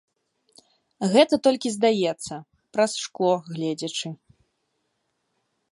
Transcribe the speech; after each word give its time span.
Гэта 1.11 1.35
толькі 1.47 1.73
здаецца, 1.75 2.35
праз 2.77 2.91
шкло 3.05 3.31
гледзячы. 3.53 4.09